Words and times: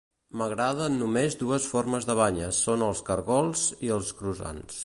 M'agraden 0.39 0.95
només 1.01 1.37
dues 1.43 1.69
formes 1.75 2.09
de 2.13 2.17
banyes 2.23 2.65
són 2.69 2.89
els 2.89 3.07
cargols 3.13 3.69
i 3.89 3.97
els 4.01 4.15
croissants 4.23 4.79